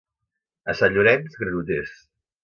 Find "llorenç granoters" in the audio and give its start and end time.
0.95-1.93